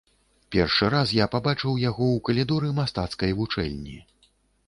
[0.53, 3.97] Першы раз я пабачыў яго ў калідоры мастацкай вучэльні.